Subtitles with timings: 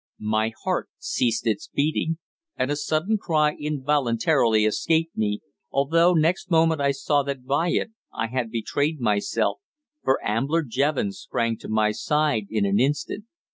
[0.17, 2.17] My heart ceased its beating,
[2.57, 7.91] and a sudden cry involuntarily escaped me, although next moment I saw that by it
[8.11, 9.59] I had betrayed myself,
[10.03, 13.25] for Ambler Jevons sprang to my side in an instant.